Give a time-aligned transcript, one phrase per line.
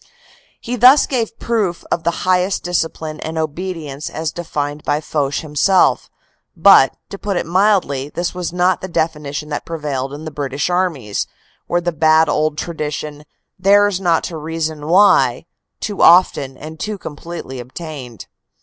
[0.59, 6.09] He thus gave proof of the highest discipline and obedience as defined by Foch himself,
[6.57, 10.71] but, to put it mildly, this was not the definition that prevailed in the British
[10.71, 11.27] armies,
[11.67, 13.25] where the bad old tradition,
[13.59, 15.45] "Theirs not to reason why,"
[15.79, 18.27] too often and THE CORPS COMMANDER 291 too completely obtained.